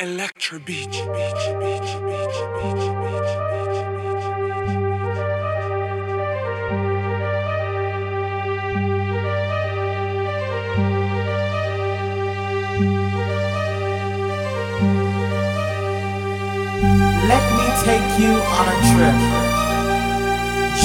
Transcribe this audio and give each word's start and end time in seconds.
Electro 0.00 0.60
beach, 0.60 0.86
beach, 0.86 1.44
beach, 1.58 1.90
beach, 2.06 2.38
beach, 2.54 2.86
beach. 3.02 3.32
Let 17.26 17.44
me 17.58 17.66
take 17.82 18.08
you 18.20 18.30
on 18.54 18.66
a 18.68 18.78
trip. 18.86 19.18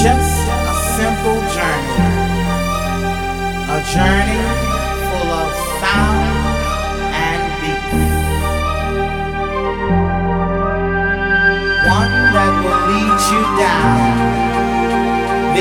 Just 0.02 0.34
a 0.50 0.74
simple 0.96 1.38
journey. 1.54 1.98
A 3.70 3.78
journey 3.94 4.53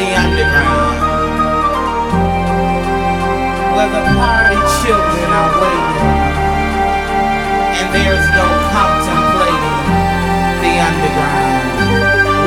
the 0.03 0.15
underground. 0.19 0.99
Where 3.71 3.87
the 3.87 4.03
party 4.19 4.59
children 4.83 5.29
are 5.31 5.53
waiting. 5.63 6.11
And 7.79 7.87
there's 7.95 8.27
no 8.35 8.47
contemplating 8.75 9.79
the 10.59 10.73
underground, 10.89 11.77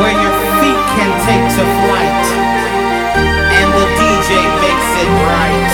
where 0.01 0.17
your 0.21 0.37
feet 0.61 0.83
can 0.97 1.11
take 1.25 1.47
to 1.57 1.65
flight, 1.81 2.27
and 3.59 3.69
the 3.79 3.87
DJ 4.01 4.31
makes 4.61 4.91
it 5.03 5.11
right. 5.25 5.66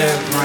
The 0.00 0.39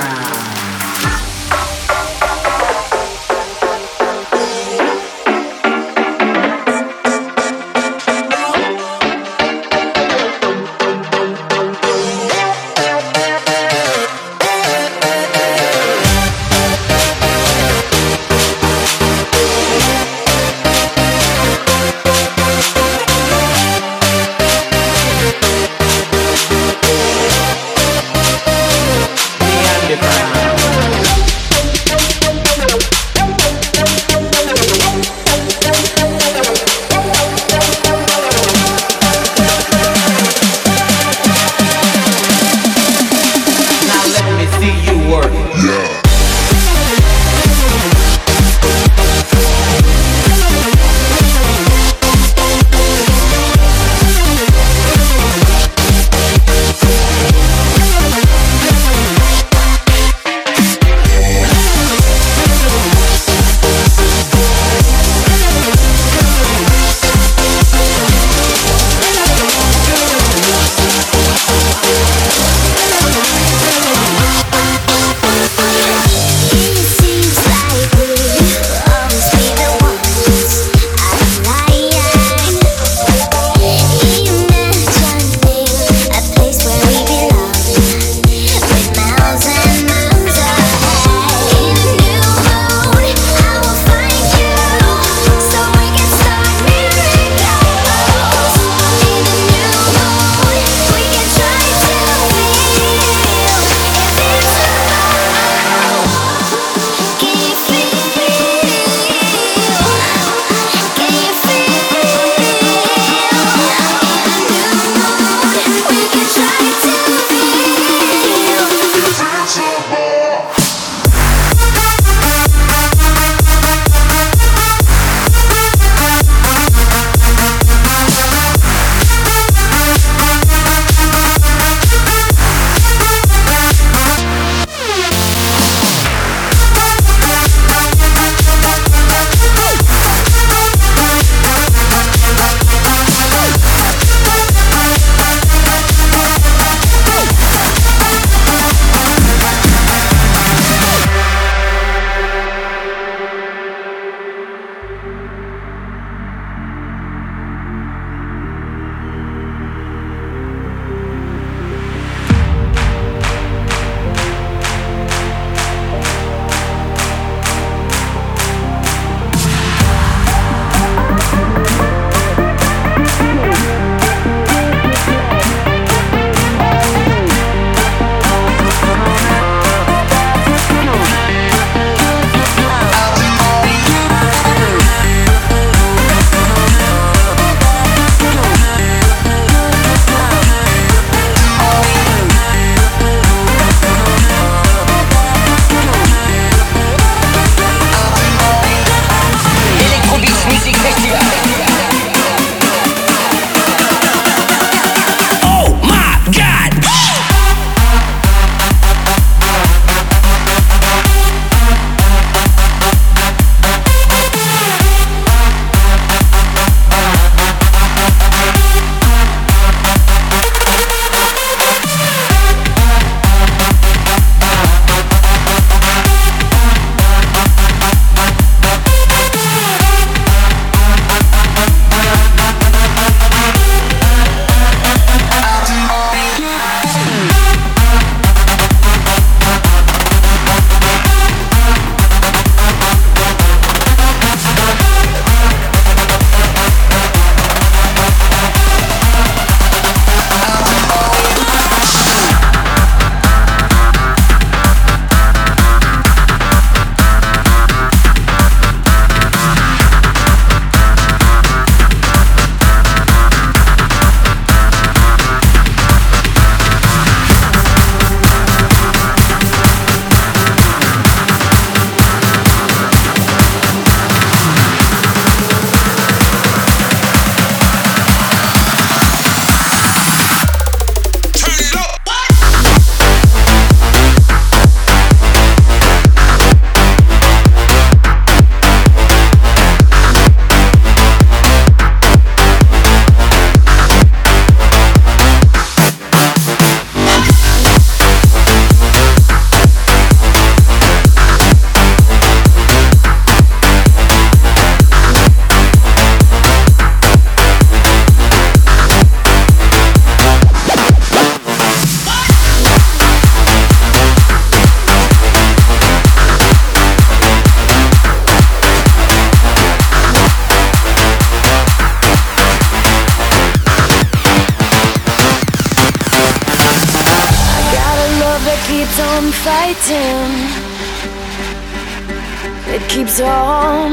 on. 333.55 333.91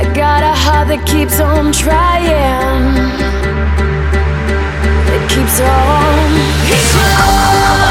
I 0.00 0.02
got 0.14 0.42
a 0.42 0.54
heart 0.64 0.88
that 0.88 1.02
keeps 1.06 1.40
on 1.40 1.72
trying. 1.72 2.84
It 5.14 5.22
keeps 5.32 5.58
on. 5.60 6.28
Keeps 6.68 6.94
on. 6.98 7.83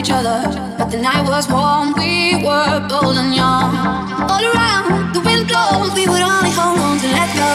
Each 0.00 0.10
other. 0.10 0.40
But 0.78 0.88
the 0.90 0.96
night 0.96 1.28
was 1.28 1.46
warm, 1.46 1.92
we 1.92 2.42
were 2.42 2.80
bold 2.88 3.16
and 3.22 3.34
young. 3.34 3.68
All 4.30 4.44
around, 4.50 5.12
the 5.12 5.20
wind 5.20 5.44
blows, 5.46 5.92
we 5.92 6.08
would 6.08 6.24
only 6.24 6.52
hold 6.56 6.80
on 6.80 6.96
to 7.04 7.08
let 7.18 7.28
go. 7.36 7.50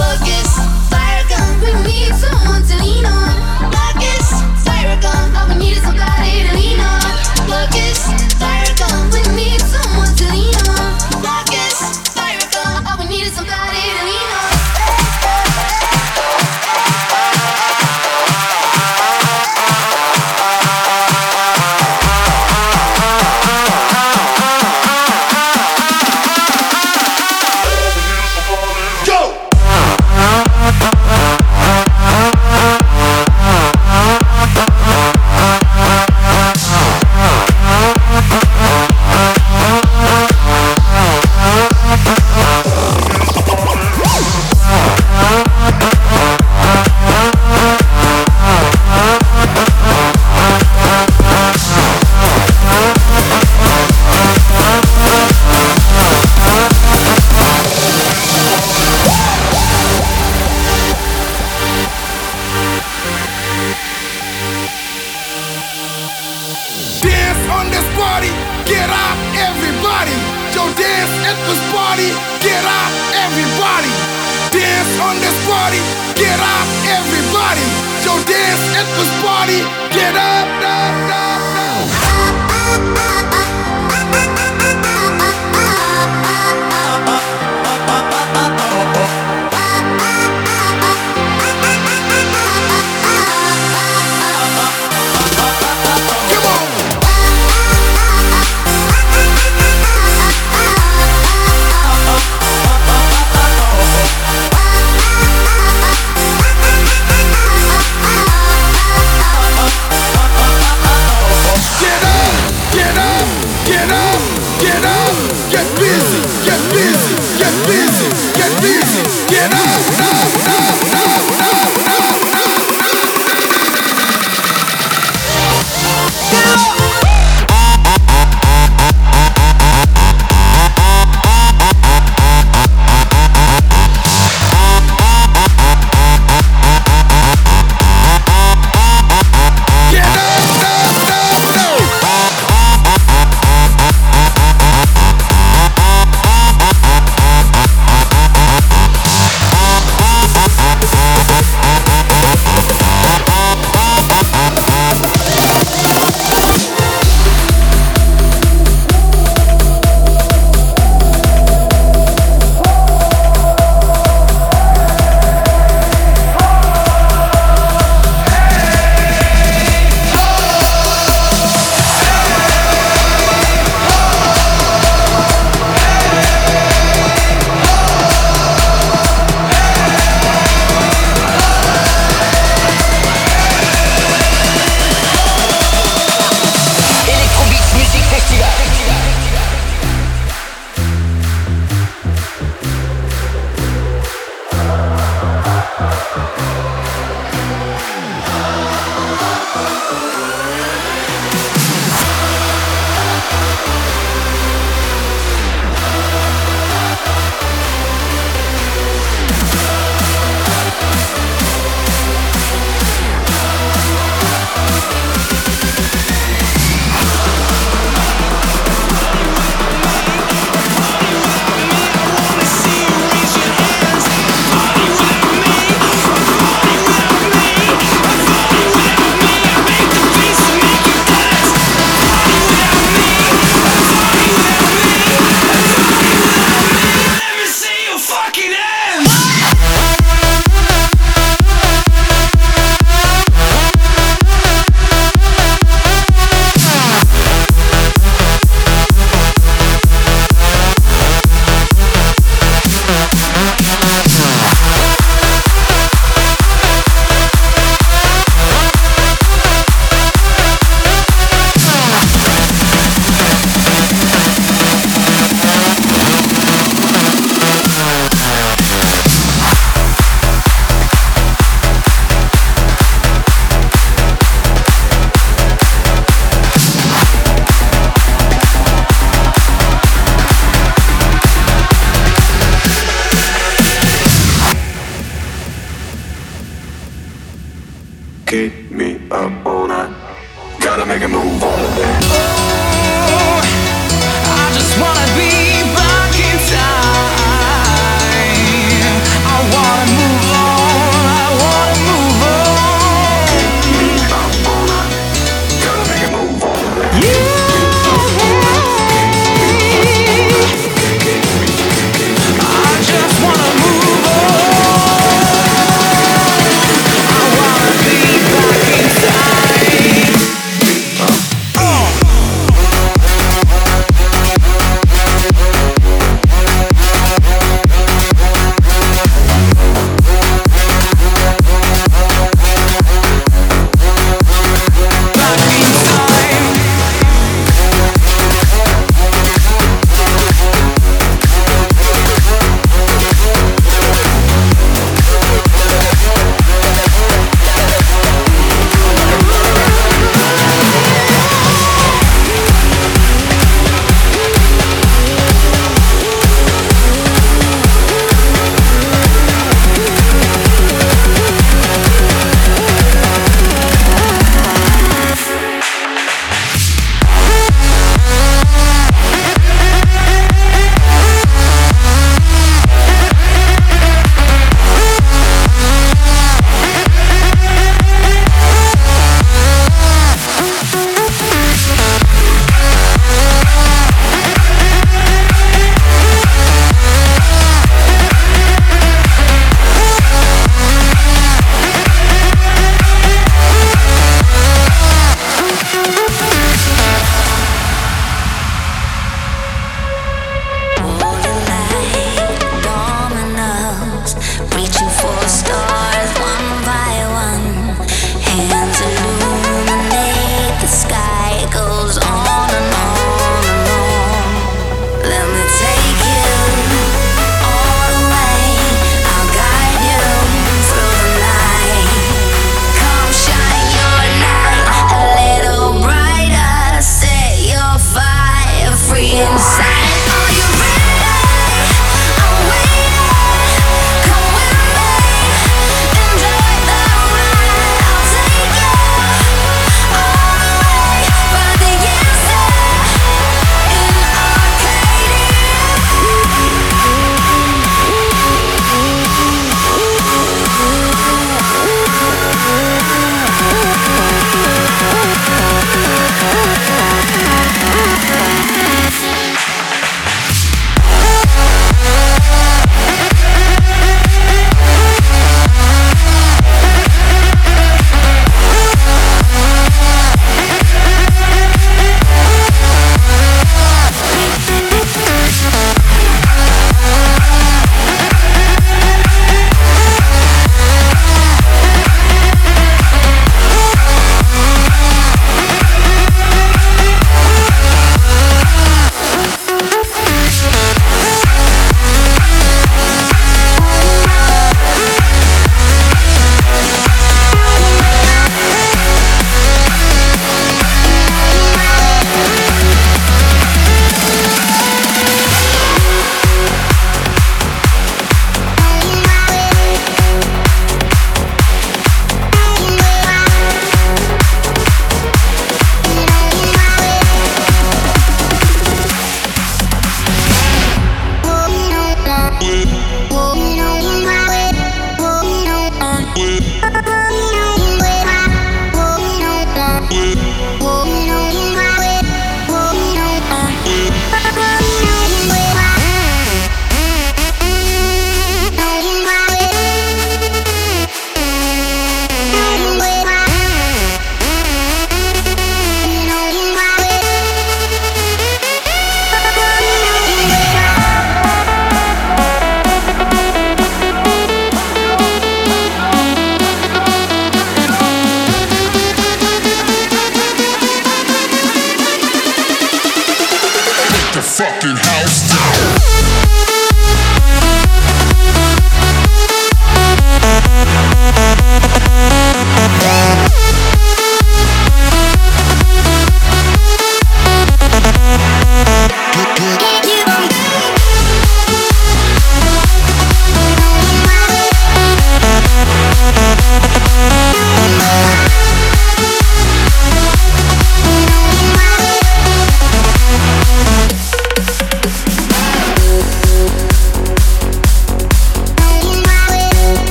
Focus, 0.00 0.48
fire 0.88 1.24
gun, 1.28 1.52
we 1.60 1.70
need 1.84 2.14
someone 2.16 2.62
to 2.70 2.74
lean 2.80 3.04
on. 3.04 3.34
Focus, 3.76 4.26
fire 4.64 4.96
gun, 5.04 5.36
all 5.36 5.48
we 5.50 5.56
need 5.62 5.76
is 5.76 5.84
somebody 5.84 6.48
to 6.48 6.52
lean 6.56 6.80
on. 6.80 7.02
Focus, 7.52 7.91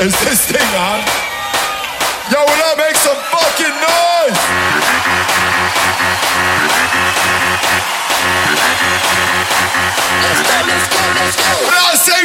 Is 0.00 0.18
this 0.24 0.46
thing 0.46 0.70
on. 0.80 1.04
Yo, 2.32 2.40
will 2.40 2.48
I 2.48 2.74
make 2.78 2.96
some 2.96 3.20
fucking 3.20 3.76
noise? 3.84 4.40
Let's 10.24 10.40
go, 10.40 10.56
let's 10.64 10.88
go, 10.88 11.04
let's 11.20 11.36
go. 11.36 11.52
When 11.68 11.76
I 11.76 11.92
say 12.00 12.20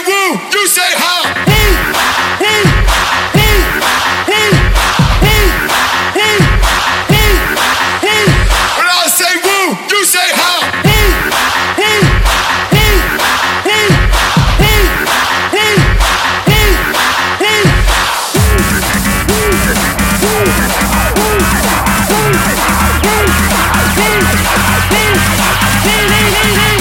Crazy 26.45 26.74